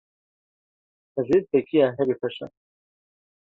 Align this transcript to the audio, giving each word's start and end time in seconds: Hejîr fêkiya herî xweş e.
Hejîr 1.15 1.43
fêkiya 1.49 1.87
herî 1.97 2.15
xweş 2.19 2.37
e. 2.45 2.47